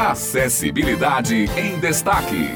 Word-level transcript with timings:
Acessibilidade 0.00 1.44
em 1.58 1.78
Destaque. 1.78 2.48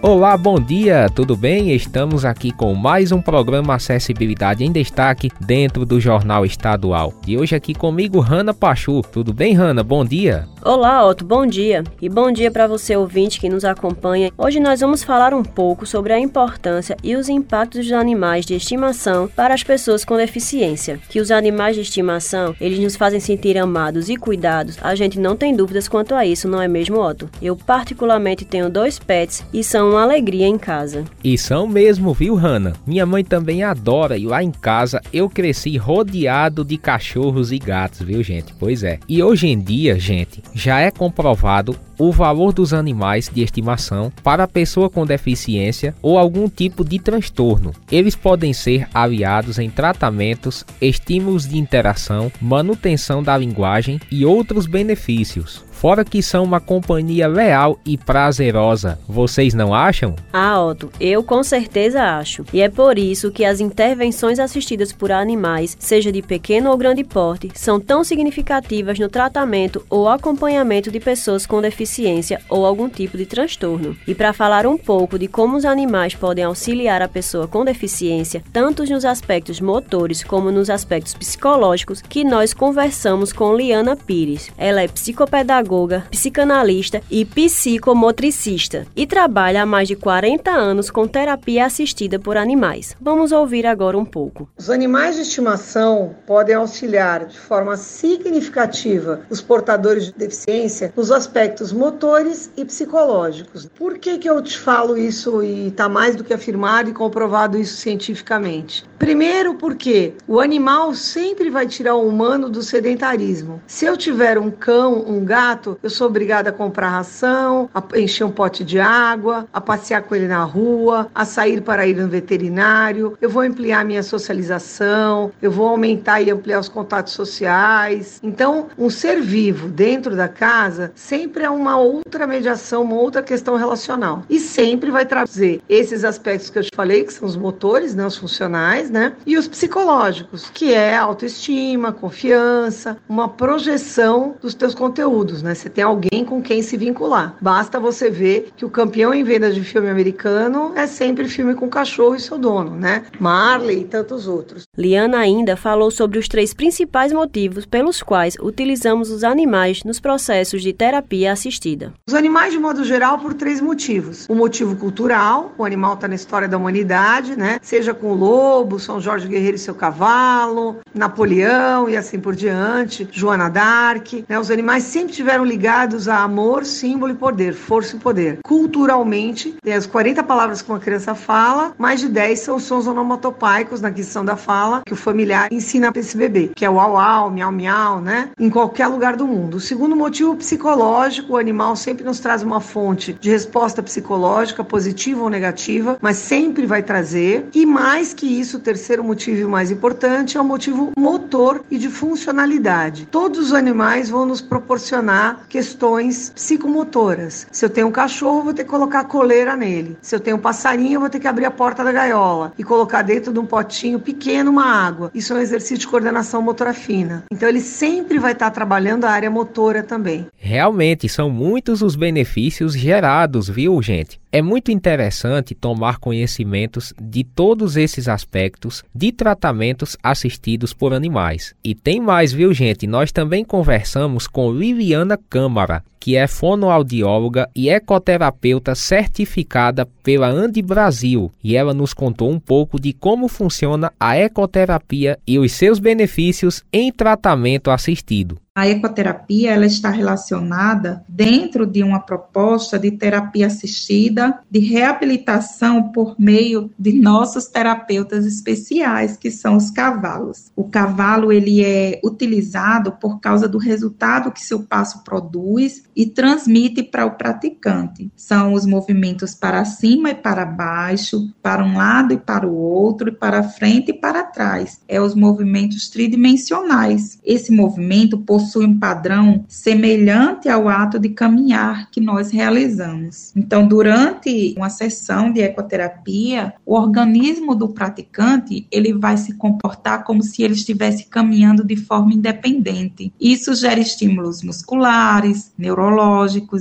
Olá, 0.00 0.38
bom 0.38 0.58
dia, 0.58 1.06
tudo 1.14 1.36
bem? 1.36 1.74
Estamos 1.74 2.24
aqui 2.24 2.50
com 2.50 2.74
mais 2.74 3.12
um 3.12 3.20
programa 3.20 3.74
Acessibilidade 3.74 4.64
em 4.64 4.72
Destaque 4.72 5.30
dentro 5.38 5.84
do 5.84 6.00
Jornal 6.00 6.46
Estadual. 6.46 7.12
E 7.26 7.36
hoje 7.36 7.54
aqui 7.54 7.74
comigo, 7.74 8.20
Rana 8.20 8.54
Pachu. 8.54 9.02
Tudo 9.02 9.34
bem, 9.34 9.52
Rana? 9.52 9.84
Bom 9.84 10.02
dia. 10.02 10.48
Olá, 10.64 11.06
Otto, 11.06 11.24
bom 11.24 11.46
dia. 11.46 11.84
E 12.02 12.08
bom 12.08 12.32
dia 12.32 12.50
para 12.50 12.66
você 12.66 12.96
ouvinte 12.96 13.38
que 13.38 13.48
nos 13.48 13.64
acompanha. 13.64 14.32
Hoje 14.36 14.58
nós 14.58 14.80
vamos 14.80 15.04
falar 15.04 15.32
um 15.32 15.44
pouco 15.44 15.86
sobre 15.86 16.12
a 16.12 16.18
importância 16.18 16.96
e 17.02 17.14
os 17.14 17.28
impactos 17.28 17.86
dos 17.86 17.92
animais 17.92 18.44
de 18.44 18.56
estimação 18.56 19.28
para 19.28 19.54
as 19.54 19.62
pessoas 19.62 20.04
com 20.04 20.16
deficiência. 20.16 20.98
Que 21.08 21.20
os 21.20 21.30
animais 21.30 21.76
de 21.76 21.82
estimação, 21.82 22.56
eles 22.60 22.80
nos 22.80 22.96
fazem 22.96 23.20
sentir 23.20 23.56
amados 23.56 24.08
e 24.08 24.16
cuidados. 24.16 24.76
A 24.82 24.96
gente 24.96 25.20
não 25.20 25.36
tem 25.36 25.54
dúvidas 25.54 25.86
quanto 25.86 26.12
a 26.12 26.26
isso, 26.26 26.48
não 26.48 26.60
é 26.60 26.66
mesmo, 26.66 26.98
Otto? 26.98 27.30
Eu 27.40 27.54
particularmente 27.54 28.44
tenho 28.44 28.68
dois 28.68 28.98
pets 28.98 29.46
e 29.54 29.62
são 29.62 29.90
uma 29.90 30.02
alegria 30.02 30.46
em 30.46 30.58
casa. 30.58 31.04
E 31.22 31.38
são 31.38 31.68
mesmo, 31.68 32.12
viu, 32.12 32.34
Hanna? 32.34 32.72
Minha 32.84 33.06
mãe 33.06 33.22
também 33.22 33.62
adora 33.62 34.18
e 34.18 34.26
lá 34.26 34.42
em 34.42 34.50
casa 34.50 35.00
eu 35.12 35.30
cresci 35.30 35.76
rodeado 35.76 36.64
de 36.64 36.76
cachorros 36.76 37.52
e 37.52 37.60
gatos, 37.60 38.02
viu, 38.02 38.20
gente? 38.24 38.52
Pois 38.58 38.82
é. 38.82 38.98
E 39.08 39.22
hoje 39.22 39.46
em 39.46 39.58
dia, 39.58 39.96
gente, 40.00 40.42
já 40.58 40.80
é 40.80 40.90
comprovado 40.90 41.78
o 41.96 42.10
valor 42.10 42.52
dos 42.52 42.74
animais 42.74 43.30
de 43.32 43.42
estimação 43.42 44.12
para 44.24 44.42
a 44.42 44.48
pessoa 44.48 44.90
com 44.90 45.06
deficiência 45.06 45.94
ou 46.02 46.18
algum 46.18 46.48
tipo 46.48 46.84
de 46.84 46.98
transtorno. 46.98 47.72
Eles 47.90 48.16
podem 48.16 48.52
ser 48.52 48.88
aliados 48.92 49.60
em 49.60 49.70
tratamentos, 49.70 50.64
estímulos 50.80 51.46
de 51.46 51.58
interação, 51.58 52.30
manutenção 52.40 53.22
da 53.22 53.38
linguagem 53.38 54.00
e 54.10 54.24
outros 54.24 54.66
benefícios. 54.66 55.64
Fora 55.78 56.04
que 56.04 56.20
são 56.20 56.42
uma 56.42 56.58
companhia 56.58 57.28
leal 57.28 57.78
e 57.86 57.96
prazerosa. 57.96 58.98
Vocês 59.08 59.54
não 59.54 59.72
acham? 59.72 60.16
Ah, 60.32 60.60
Otto, 60.60 60.90
eu 60.98 61.22
com 61.22 61.40
certeza 61.44 62.02
acho. 62.02 62.44
E 62.52 62.60
é 62.60 62.68
por 62.68 62.98
isso 62.98 63.30
que 63.30 63.44
as 63.44 63.60
intervenções 63.60 64.40
assistidas 64.40 64.92
por 64.92 65.12
animais, 65.12 65.76
seja 65.78 66.10
de 66.10 66.20
pequeno 66.20 66.70
ou 66.70 66.76
grande 66.76 67.04
porte, 67.04 67.52
são 67.54 67.78
tão 67.78 68.02
significativas 68.02 68.98
no 68.98 69.08
tratamento 69.08 69.86
ou 69.88 70.08
acompanhamento 70.08 70.90
de 70.90 70.98
pessoas 70.98 71.46
com 71.46 71.62
deficiência 71.62 72.40
ou 72.48 72.66
algum 72.66 72.88
tipo 72.88 73.16
de 73.16 73.24
transtorno. 73.24 73.96
E 74.04 74.16
para 74.16 74.32
falar 74.32 74.66
um 74.66 74.76
pouco 74.76 75.16
de 75.16 75.28
como 75.28 75.56
os 75.56 75.64
animais 75.64 76.12
podem 76.12 76.42
auxiliar 76.42 77.02
a 77.02 77.08
pessoa 77.08 77.46
com 77.46 77.64
deficiência, 77.64 78.42
tanto 78.52 78.84
nos 78.84 79.04
aspectos 79.04 79.60
motores 79.60 80.24
como 80.24 80.50
nos 80.50 80.70
aspectos 80.70 81.14
psicológicos, 81.14 82.02
que 82.02 82.24
nós 82.24 82.52
conversamos 82.52 83.32
com 83.32 83.54
Liana 83.54 83.94
Pires. 83.94 84.50
Ela 84.58 84.82
é 84.82 84.88
psicopedagoga 84.88 85.67
psicanalista 86.10 87.02
e 87.10 87.24
psicomotricista 87.24 88.86
e 88.96 89.06
trabalha 89.06 89.62
há 89.62 89.66
mais 89.66 89.88
de 89.88 89.94
40 89.96 90.50
anos 90.50 90.90
com 90.90 91.06
terapia 91.06 91.66
assistida 91.66 92.18
por 92.18 92.36
animais. 92.36 92.96
Vamos 93.00 93.32
ouvir 93.32 93.66
agora 93.66 93.98
um 93.98 94.04
pouco. 94.04 94.48
Os 94.58 94.70
animais 94.70 95.16
de 95.16 95.22
estimação 95.22 96.14
podem 96.26 96.54
auxiliar 96.54 97.26
de 97.26 97.38
forma 97.38 97.76
significativa 97.76 99.20
os 99.28 99.40
portadores 99.40 100.06
de 100.06 100.12
deficiência 100.12 100.92
nos 100.96 101.10
aspectos 101.10 101.72
motores 101.72 102.50
e 102.56 102.64
psicológicos. 102.64 103.66
Por 103.78 103.98
que, 103.98 104.18
que 104.18 104.28
eu 104.28 104.42
te 104.42 104.58
falo 104.58 104.96
isso 104.96 105.42
e 105.42 105.68
está 105.68 105.88
mais 105.88 106.16
do 106.16 106.24
que 106.24 106.32
afirmado 106.32 106.90
e 106.90 106.92
comprovado 106.92 107.58
isso 107.58 107.76
cientificamente? 107.76 108.84
Primeiro, 108.98 109.54
porque 109.54 110.14
o 110.26 110.40
animal 110.40 110.92
sempre 110.94 111.50
vai 111.50 111.66
tirar 111.66 111.94
o 111.94 112.06
humano 112.06 112.50
do 112.50 112.62
sedentarismo. 112.62 113.62
Se 113.66 113.86
eu 113.86 113.96
tiver 113.96 114.38
um 114.38 114.50
cão, 114.50 115.04
um 115.06 115.24
gato, 115.24 115.57
gato, 115.58 115.78
eu 115.82 115.90
sou 115.90 116.06
obrigada 116.06 116.50
a 116.50 116.52
comprar 116.52 116.88
ração, 116.88 117.68
a 117.74 117.82
encher 117.98 118.24
um 118.24 118.30
pote 118.30 118.64
de 118.64 118.78
água, 118.78 119.46
a 119.52 119.60
passear 119.60 120.02
com 120.02 120.14
ele 120.14 120.28
na 120.28 120.44
rua, 120.44 121.08
a 121.14 121.24
sair 121.24 121.60
para 121.60 121.86
ir 121.86 121.96
no 121.96 122.08
veterinário. 122.08 123.18
Eu 123.20 123.28
vou 123.28 123.42
ampliar 123.42 123.84
minha 123.84 124.02
socialização, 124.02 125.32
eu 125.42 125.50
vou 125.50 125.68
aumentar 125.68 126.20
e 126.22 126.30
ampliar 126.30 126.60
os 126.60 126.68
contatos 126.68 127.12
sociais. 127.12 128.20
Então, 128.22 128.68
um 128.78 128.88
ser 128.88 129.20
vivo 129.20 129.68
dentro 129.68 130.14
da 130.14 130.28
casa 130.28 130.92
sempre 130.94 131.44
é 131.44 131.50
uma 131.50 131.76
outra 131.76 132.26
mediação, 132.26 132.82
uma 132.82 132.96
outra 132.96 133.22
questão 133.22 133.56
relacional. 133.56 134.22
E 134.30 134.38
sempre 134.38 134.90
vai 134.90 135.04
trazer 135.04 135.60
esses 135.68 136.04
aspectos 136.04 136.50
que 136.50 136.58
eu 136.58 136.62
te 136.62 136.70
falei, 136.74 137.04
que 137.04 137.12
são 137.12 137.26
os 137.26 137.36
motores, 137.36 137.94
né, 137.94 138.06
os 138.06 138.16
funcionais, 138.16 138.90
né, 138.90 139.14
e 139.26 139.36
os 139.36 139.48
psicológicos, 139.48 140.50
que 140.52 140.72
é 140.72 140.96
autoestima, 140.96 141.92
confiança, 141.92 142.96
uma 143.08 143.28
projeção 143.28 144.36
dos 144.40 144.54
teus 144.54 144.74
conteúdos, 144.74 145.42
né? 145.42 145.47
Né? 145.48 145.54
Você 145.54 145.68
tem 145.68 145.82
alguém 145.82 146.24
com 146.24 146.40
quem 146.40 146.62
se 146.62 146.76
vincular. 146.76 147.34
Basta 147.40 147.80
você 147.80 148.10
ver 148.10 148.50
que 148.56 148.64
o 148.64 148.70
campeão 148.70 149.12
em 149.12 149.24
vendas 149.24 149.54
de 149.54 149.64
filme 149.64 149.88
americano 149.88 150.72
é 150.76 150.86
sempre 150.86 151.28
filme 151.28 151.54
com 151.54 151.68
cachorro 151.68 152.14
e 152.14 152.20
seu 152.20 152.38
dono, 152.38 152.76
né? 152.76 153.04
Marley 153.18 153.80
e 153.80 153.84
tantos 153.84 154.28
outros. 154.28 154.64
Liana 154.76 155.18
ainda 155.18 155.56
falou 155.56 155.90
sobre 155.90 156.18
os 156.18 156.28
três 156.28 156.52
principais 156.52 157.12
motivos 157.12 157.64
pelos 157.64 158.02
quais 158.02 158.36
utilizamos 158.40 159.10
os 159.10 159.24
animais 159.24 159.82
nos 159.84 159.98
processos 159.98 160.62
de 160.62 160.72
terapia 160.72 161.32
assistida. 161.32 161.92
Os 162.06 162.14
animais, 162.14 162.52
de 162.52 162.58
modo 162.58 162.84
geral, 162.84 163.18
por 163.18 163.34
três 163.34 163.60
motivos. 163.60 164.26
O 164.28 164.34
motivo 164.34 164.76
cultural, 164.76 165.52
o 165.56 165.64
animal 165.64 165.94
está 165.94 166.06
na 166.06 166.14
história 166.14 166.46
da 166.46 166.56
humanidade, 166.56 167.36
né? 167.36 167.58
Seja 167.62 167.94
com 167.94 168.12
o 168.12 168.14
lobo, 168.14 168.78
São 168.78 169.00
Jorge 169.00 169.26
Guerreiro 169.26 169.56
e 169.56 169.58
seu 169.58 169.74
cavalo, 169.74 170.76
Napoleão 170.94 171.88
e 171.88 171.96
assim 171.96 172.20
por 172.20 172.34
diante, 172.36 173.08
Joana 173.10 173.48
d'Arc, 173.48 174.24
né? 174.28 174.38
Os 174.38 174.50
animais 174.50 174.84
sempre 174.84 175.14
tiveram 175.14 175.37
ligados 175.44 176.08
a 176.08 176.22
amor, 176.22 176.64
símbolo 176.64 177.12
e 177.12 177.16
poder, 177.16 177.54
força 177.54 177.96
e 177.96 177.98
poder. 177.98 178.38
Culturalmente, 178.44 179.56
tem 179.62 179.74
as 179.74 179.86
40 179.86 180.22
palavras 180.22 180.62
que 180.62 180.70
uma 180.70 180.78
criança 180.78 181.14
fala, 181.14 181.72
mais 181.78 182.00
de 182.00 182.08
10 182.08 182.40
são 182.40 182.58
sons 182.58 182.86
onomatopaicos 182.86 183.80
na 183.80 183.88
aquisição 183.88 184.24
da 184.24 184.36
fala, 184.36 184.82
que 184.86 184.92
o 184.92 184.96
familiar 184.96 185.48
ensina 185.50 185.92
para 185.92 186.00
esse 186.00 186.16
bebê, 186.16 186.50
que 186.54 186.64
é 186.64 186.70
o 186.70 186.80
au 186.80 186.96
au, 186.96 187.30
miau 187.30 187.52
miau, 187.52 188.00
né? 188.00 188.30
Em 188.38 188.50
qualquer 188.50 188.86
lugar 188.86 189.16
do 189.16 189.26
mundo. 189.26 189.56
O 189.56 189.60
segundo 189.60 189.96
motivo 189.96 190.36
psicológico, 190.36 191.34
o 191.34 191.36
animal 191.36 191.76
sempre 191.76 192.04
nos 192.04 192.20
traz 192.20 192.42
uma 192.42 192.60
fonte 192.60 193.12
de 193.14 193.30
resposta 193.30 193.82
psicológica, 193.82 194.64
positiva 194.64 195.22
ou 195.22 195.30
negativa, 195.30 195.98
mas 196.00 196.16
sempre 196.16 196.66
vai 196.66 196.82
trazer. 196.82 197.48
E 197.54 197.64
mais 197.66 198.14
que 198.14 198.26
isso, 198.26 198.56
o 198.56 198.60
terceiro 198.60 199.04
motivo 199.04 199.40
e 199.40 199.44
mais 199.44 199.70
importante 199.70 200.36
é 200.36 200.40
o 200.40 200.44
motivo 200.44 200.92
motor 200.96 201.62
e 201.70 201.78
de 201.78 201.88
funcionalidade. 201.88 203.06
Todos 203.10 203.38
os 203.38 203.52
animais 203.52 204.08
vão 204.08 204.26
nos 204.26 204.40
proporcionar 204.40 205.27
questões 205.48 206.30
psicomotoras. 206.30 207.46
Se 207.50 207.64
eu 207.64 207.70
tenho 207.70 207.86
um 207.86 207.92
cachorro, 207.92 208.42
vou 208.42 208.54
ter 208.54 208.64
que 208.64 208.70
colocar 208.70 209.04
coleira 209.04 209.56
nele. 209.56 209.96
Se 210.00 210.14
eu 210.14 210.20
tenho 210.20 210.36
um 210.36 210.40
passarinho, 210.40 210.94
eu 210.94 211.00
vou 211.00 211.10
ter 211.10 211.20
que 211.20 211.28
abrir 211.28 211.44
a 211.44 211.50
porta 211.50 211.82
da 211.84 211.92
gaiola 211.92 212.52
e 212.58 212.64
colocar 212.64 213.02
dentro 213.02 213.32
de 213.32 213.38
um 213.38 213.46
potinho 213.46 213.98
pequeno 213.98 214.50
uma 214.50 214.66
água. 214.66 215.10
Isso 215.14 215.32
é 215.32 215.36
um 215.36 215.40
exercício 215.40 215.78
de 215.78 215.86
coordenação 215.86 216.42
motora 216.42 216.72
fina. 216.72 217.24
Então 217.32 217.48
ele 217.48 217.60
sempre 217.60 218.18
vai 218.18 218.32
estar 218.32 218.50
trabalhando 218.50 219.04
a 219.04 219.10
área 219.10 219.30
motora 219.30 219.82
também. 219.82 220.26
Realmente 220.36 221.08
são 221.08 221.30
muitos 221.30 221.82
os 221.82 221.96
benefícios 221.96 222.74
gerados, 222.74 223.48
viu, 223.48 223.80
gente? 223.82 224.20
É 224.30 224.42
muito 224.42 224.70
interessante 224.70 225.54
tomar 225.54 225.98
conhecimentos 225.98 226.92
de 227.00 227.24
todos 227.24 227.78
esses 227.78 228.08
aspectos 228.08 228.84
de 228.94 229.10
tratamentos 229.10 229.96
assistidos 230.02 230.74
por 230.74 230.92
animais. 230.92 231.54
E 231.64 231.74
tem 231.74 231.98
mais, 231.98 232.30
viu, 232.30 232.52
gente? 232.52 232.86
Nós 232.86 233.10
também 233.10 233.42
conversamos 233.42 234.26
com 234.26 234.52
Liliana 234.52 235.18
Câmara, 235.30 235.82
que 235.98 236.16
é 236.16 236.26
fonoaudióloga 236.26 237.48
e 237.54 237.68
ecoterapeuta 237.68 238.74
certificada 238.74 239.86
pela 240.02 240.28
Andi 240.28 240.62
Brasil, 240.62 241.30
e 241.42 241.56
ela 241.56 241.74
nos 241.74 241.92
contou 241.92 242.30
um 242.30 242.40
pouco 242.40 242.80
de 242.80 242.92
como 242.92 243.28
funciona 243.28 243.92
a 243.98 244.16
ecoterapia 244.16 245.18
e 245.26 245.38
os 245.38 245.52
seus 245.52 245.78
benefícios 245.78 246.62
em 246.72 246.90
tratamento 246.92 247.70
assistido. 247.70 248.38
A 248.58 248.66
ecoterapia 248.66 249.52
ela 249.52 249.66
está 249.66 249.88
relacionada 249.88 251.04
dentro 251.08 251.64
de 251.64 251.80
uma 251.84 252.00
proposta 252.00 252.76
de 252.76 252.90
terapia 252.90 253.46
assistida, 253.46 254.40
de 254.50 254.58
reabilitação 254.58 255.92
por 255.92 256.16
meio 256.18 256.68
de 256.76 256.92
nossos 256.92 257.46
terapeutas 257.46 258.26
especiais, 258.26 259.16
que 259.16 259.30
são 259.30 259.56
os 259.56 259.70
cavalos. 259.70 260.50
O 260.56 260.64
cavalo 260.64 261.32
ele 261.32 261.64
é 261.64 262.00
utilizado 262.02 262.90
por 262.90 263.20
causa 263.20 263.48
do 263.48 263.58
resultado 263.58 264.32
que 264.32 264.42
seu 264.42 264.64
passo 264.64 265.04
produz 265.04 265.84
e 265.98 266.06
transmite 266.06 266.80
para 266.80 267.04
o 267.04 267.16
praticante. 267.16 268.08
São 268.14 268.52
os 268.52 268.64
movimentos 268.64 269.34
para 269.34 269.64
cima 269.64 270.10
e 270.10 270.14
para 270.14 270.46
baixo, 270.46 271.28
para 271.42 271.64
um 271.64 271.76
lado 271.76 272.14
e 272.14 272.16
para 272.16 272.46
o 272.46 272.54
outro, 272.54 273.08
e 273.08 273.12
para 273.12 273.42
frente 273.42 273.90
e 273.90 273.94
para 273.94 274.22
trás. 274.22 274.80
É 274.86 275.00
os 275.00 275.16
movimentos 275.16 275.88
tridimensionais. 275.88 277.18
Esse 277.24 277.50
movimento 277.50 278.16
possui 278.16 278.64
um 278.64 278.78
padrão 278.78 279.44
semelhante 279.48 280.48
ao 280.48 280.68
ato 280.68 281.00
de 281.00 281.08
caminhar 281.08 281.90
que 281.90 282.00
nós 282.00 282.30
realizamos. 282.30 283.32
Então, 283.34 283.66
durante 283.66 284.54
uma 284.56 284.70
sessão 284.70 285.32
de 285.32 285.40
ecoterapia, 285.40 286.54
o 286.64 286.76
organismo 286.76 287.56
do 287.56 287.70
praticante, 287.70 288.68
ele 288.70 288.92
vai 288.92 289.16
se 289.16 289.34
comportar 289.34 290.04
como 290.04 290.22
se 290.22 290.44
ele 290.44 290.54
estivesse 290.54 291.06
caminhando 291.06 291.64
de 291.64 291.74
forma 291.74 292.14
independente. 292.14 293.12
Isso 293.20 293.52
gera 293.52 293.80
estímulos 293.80 294.44
musculares, 294.44 295.52
neurológicos 295.58 295.87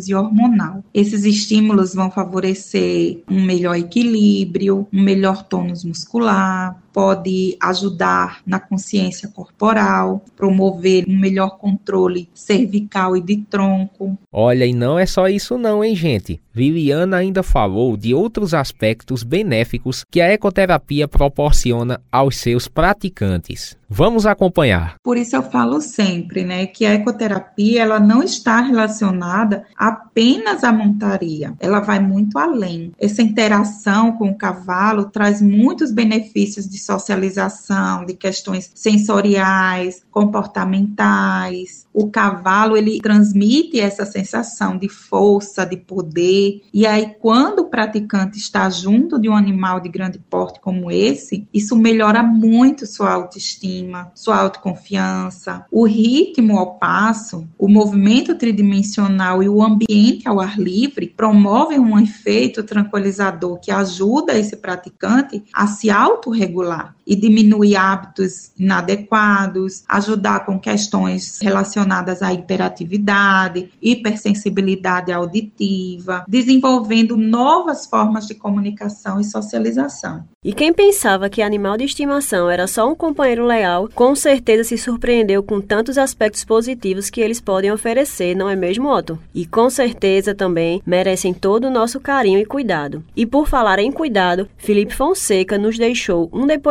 e 0.07 0.15
hormonal. 0.15 0.83
Esses 0.93 1.23
estímulos 1.23 1.93
vão 1.93 2.09
favorecer 2.11 3.23
um 3.29 3.43
melhor 3.43 3.75
equilíbrio, 3.75 4.87
um 4.91 5.01
melhor 5.01 5.43
tônus 5.43 5.83
muscular, 5.83 6.81
pode 6.97 7.55
ajudar 7.61 8.41
na 8.43 8.59
consciência 8.59 9.29
corporal, 9.29 10.25
promover 10.35 11.05
um 11.07 11.15
melhor 11.15 11.59
controle 11.59 12.27
cervical 12.33 13.15
e 13.15 13.21
de 13.21 13.37
tronco. 13.37 14.17
Olha, 14.33 14.65
e 14.65 14.73
não 14.73 14.97
é 14.97 15.05
só 15.05 15.27
isso 15.27 15.59
não, 15.59 15.83
hein, 15.83 15.95
gente? 15.95 16.41
Viviana 16.51 17.17
ainda 17.17 17.43
falou 17.43 17.95
de 17.95 18.15
outros 18.15 18.51
aspectos 18.55 19.21
benéficos 19.21 20.03
que 20.09 20.19
a 20.19 20.33
ecoterapia 20.33 21.07
proporciona 21.07 22.01
aos 22.11 22.37
seus 22.37 22.67
praticantes. 22.67 23.77
Vamos 23.89 24.25
acompanhar. 24.25 24.95
Por 25.01 25.17
isso 25.17 25.35
eu 25.35 25.43
falo 25.43 25.79
sempre, 25.79 26.43
né, 26.43 26.65
que 26.65 26.85
a 26.85 26.93
ecoterapia 26.93 27.83
ela 27.83 27.99
não 27.99 28.21
está 28.21 28.59
relacionada 28.59 29.63
apenas 29.77 30.63
à 30.63 30.73
montaria. 30.73 31.53
Ela 31.59 31.79
vai 31.79 31.99
muito 31.99 32.37
além. 32.37 32.91
Essa 32.99 33.21
interação 33.21 34.13
com 34.13 34.29
o 34.29 34.37
cavalo 34.37 35.05
traz 35.05 35.41
muitos 35.41 35.91
benefícios 35.91 36.67
de 36.67 36.77
socialização, 36.87 38.05
de 38.05 38.13
questões 38.13 38.71
sensoriais, 38.73 40.03
comportamentais. 40.09 41.85
O 41.93 42.09
cavalo 42.09 42.77
ele 42.77 42.99
transmite 42.99 43.79
essa 43.79 44.05
sensação 44.05 44.77
de 44.77 44.87
força, 44.87 45.65
de 45.65 45.75
poder. 45.75 46.61
E 46.73 46.87
aí 46.87 47.13
quando 47.19 47.59
o 47.59 47.69
praticante 47.69 48.37
está 48.37 48.69
junto 48.69 49.19
de 49.19 49.27
um 49.27 49.35
animal 49.35 49.81
de 49.81 49.89
grande 49.89 50.17
porte 50.17 50.61
como 50.61 50.89
esse, 50.89 51.47
isso 51.53 51.75
melhora 51.75 52.23
muito 52.23 52.85
sua 52.85 53.11
autoestima, 53.11 54.11
sua 54.15 54.37
autoconfiança, 54.37 55.65
o 55.71 55.85
ritmo 55.85 56.57
ao 56.57 56.75
passo, 56.75 57.47
o 57.57 57.67
movimento 57.67 58.35
tridimensional 58.35 59.43
e 59.43 59.49
o 59.49 59.61
ambiente 59.61 60.27
ao 60.27 60.39
ar 60.39 60.57
livre 60.57 61.07
promovem 61.07 61.79
um 61.79 61.99
efeito 61.99 62.63
tranquilizador 62.63 63.59
que 63.59 63.71
ajuda 63.71 64.37
esse 64.37 64.55
praticante 64.55 65.43
a 65.53 65.67
se 65.67 65.89
autorregular 65.89 66.76
e 67.07 67.15
diminuir 67.15 67.77
hábitos 67.77 68.51
inadequados, 68.59 69.83
ajudar 69.87 70.45
com 70.45 70.59
questões 70.59 71.39
relacionadas 71.41 72.21
à 72.21 72.33
hiperatividade, 72.33 73.71
hipersensibilidade 73.81 75.11
auditiva, 75.11 76.25
desenvolvendo 76.27 77.15
novas 77.15 77.85
formas 77.85 78.27
de 78.27 78.35
comunicação 78.35 79.21
e 79.21 79.23
socialização. 79.23 80.25
E 80.43 80.53
quem 80.53 80.73
pensava 80.73 81.29
que 81.29 81.41
animal 81.41 81.77
de 81.77 81.83
estimação 81.83 82.49
era 82.49 82.67
só 82.67 82.89
um 82.89 82.95
companheiro 82.95 83.45
leal, 83.45 83.89
com 83.93 84.15
certeza 84.15 84.63
se 84.63 84.77
surpreendeu 84.77 85.41
com 85.41 85.59
tantos 85.59 85.97
aspectos 85.97 86.45
positivos 86.45 87.09
que 87.09 87.21
eles 87.21 87.41
podem 87.41 87.71
oferecer, 87.71 88.35
não 88.35 88.49
é 88.49 88.55
mesmo, 88.55 88.89
Otto? 88.89 89.19
E 89.33 89.45
com 89.45 89.69
certeza 89.69 90.35
também 90.35 90.81
merecem 90.85 91.33
todo 91.33 91.65
o 91.65 91.71
nosso 91.71 91.99
carinho 91.99 92.39
e 92.39 92.45
cuidado. 92.45 93.03
E 93.15 93.25
por 93.25 93.47
falar 93.47 93.79
em 93.79 93.91
cuidado, 93.91 94.47
Felipe 94.57 94.95
Fonseca 94.95 95.57
nos 95.57 95.77
deixou 95.77 96.29
um 96.31 96.45
depoimento 96.45 96.66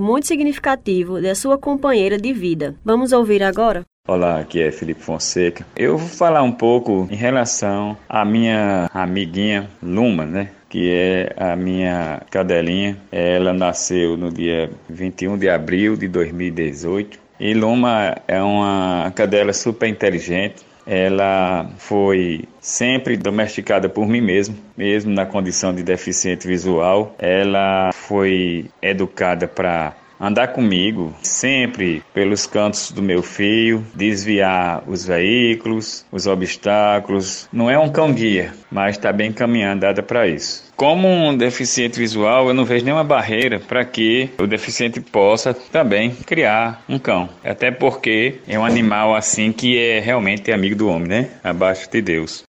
muito 0.00 0.28
significativo 0.28 1.20
da 1.20 1.34
sua 1.34 1.58
companheira 1.58 2.16
de 2.16 2.32
vida. 2.32 2.76
Vamos 2.84 3.10
ouvir 3.10 3.42
agora? 3.42 3.84
Olá, 4.06 4.38
aqui 4.38 4.62
é 4.62 4.70
Felipe 4.70 5.02
Fonseca. 5.02 5.66
Eu 5.76 5.98
vou 5.98 6.08
falar 6.08 6.42
um 6.42 6.52
pouco 6.52 7.08
em 7.10 7.16
relação 7.16 7.96
à 8.08 8.24
minha 8.24 8.88
amiguinha 8.94 9.68
Luma, 9.82 10.24
né? 10.24 10.50
que 10.68 10.88
é 10.88 11.32
a 11.36 11.56
minha 11.56 12.22
cadelinha. 12.30 12.96
Ela 13.10 13.52
nasceu 13.52 14.16
no 14.16 14.32
dia 14.32 14.70
21 14.88 15.36
de 15.36 15.50
abril 15.50 15.96
de 15.96 16.06
2018. 16.06 17.18
E 17.40 17.52
Luma 17.52 18.16
é 18.28 18.40
uma 18.40 19.12
cadela 19.16 19.52
super 19.52 19.88
inteligente. 19.88 20.64
Ela 20.86 21.70
foi 21.78 22.44
sempre 22.60 23.16
domesticada 23.16 23.88
por 23.88 24.06
mim 24.06 24.20
mesmo, 24.20 24.56
mesmo 24.76 25.12
na 25.12 25.26
condição 25.26 25.74
de 25.74 25.82
deficiente 25.82 26.46
visual. 26.46 27.14
Ela 27.18 27.90
foi 27.92 28.70
educada 28.82 29.46
para 29.46 29.94
andar 30.20 30.48
comigo 30.48 31.14
sempre 31.22 32.02
pelos 32.12 32.46
cantos 32.46 32.92
do 32.92 33.00
meu 33.00 33.22
fio, 33.22 33.84
desviar 33.94 34.82
os 34.86 35.06
veículos, 35.06 36.04
os 36.12 36.26
obstáculos. 36.26 37.48
Não 37.52 37.70
é 37.70 37.78
um 37.78 37.88
cão 37.88 38.12
guia, 38.12 38.52
mas 38.70 38.96
está 38.96 39.12
bem 39.12 39.32
caminhada 39.32 40.02
para 40.02 40.28
isso. 40.28 40.70
Como 40.76 41.08
um 41.08 41.36
deficiente 41.36 41.98
visual, 41.98 42.48
eu 42.48 42.54
não 42.54 42.64
vejo 42.64 42.84
nenhuma 42.84 43.04
barreira 43.04 43.60
para 43.60 43.84
que 43.84 44.30
o 44.38 44.46
deficiente 44.46 45.00
possa 45.00 45.52
também 45.52 46.10
criar 46.10 46.82
um 46.88 46.98
cão. 46.98 47.28
Até 47.44 47.70
porque 47.70 48.38
é 48.48 48.58
um 48.58 48.64
animal 48.64 49.14
assim 49.14 49.52
que 49.52 49.78
é 49.78 50.00
realmente 50.00 50.50
amigo 50.50 50.76
do 50.76 50.88
homem, 50.88 51.08
né? 51.08 51.28
Abaixo 51.44 51.90
de 51.90 52.00
Deus. 52.00 52.44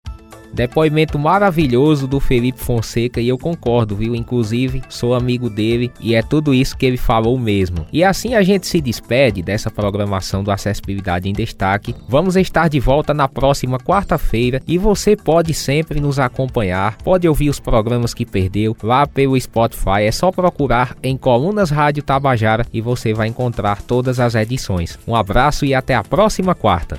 Depoimento 0.53 1.19
maravilhoso 1.19 2.07
do 2.07 2.21
Felipe 2.21 2.61
Fonseca 2.61 3.21
e 3.21 3.29
eu 3.29 3.39
concordo, 3.39 3.97
viu? 3.97 4.15
Inclusive, 4.15 4.83
sou 4.89 5.15
amigo 5.15 5.49
dele 5.49 5.93
e 6.01 6.15
é 6.15 6.23
tudo 6.23 6.53
isso 6.53 6.77
que 6.77 6.87
ele 6.87 6.97
falou 6.97 7.39
mesmo. 7.39 7.87
E 7.93 8.03
assim 8.03 8.35
a 8.35 8.43
gente 8.43 8.67
se 8.67 8.81
despede 8.81 9.43
dessa 9.43 9.71
programação 9.71 10.43
do 10.43 10.51
Acessibilidade 10.51 11.29
em 11.29 11.33
Destaque. 11.33 11.95
Vamos 12.09 12.37
estar 12.37 12.69
de 12.69 12.81
volta 12.81 13.15
na 13.15 13.29
próxima 13.29 13.79
quarta-feira 13.79 14.61
e 14.67 14.77
você 14.77 15.17
pode 15.17 15.55
sempre 15.55 16.01
nos 16.01 16.19
acompanhar, 16.19 16.97
pode 16.99 17.29
ouvir 17.29 17.49
os 17.49 17.61
programas 17.61 18.13
que 18.13 18.27
perdeu 18.27 18.77
lá 18.83 19.07
pelo 19.07 19.41
Spotify. 19.41 20.03
É 20.03 20.13
só 20.13 20.31
procurar 20.31 20.97
em 21.03 21.17
Colunas 21.17 21.71
Rádio 21.71 22.03
Tabajara 22.03 22.67
e 22.73 22.81
você 22.81 23.15
vai 23.15 23.29
encontrar 23.29 23.83
todas 23.83 24.19
as 24.19 24.35
edições. 24.35 24.99
Um 25.07 25.15
abraço 25.15 25.65
e 25.65 25.75
até 25.75 25.95
a 25.95 26.03
próxima 26.03 26.55
quarta. 26.55 26.99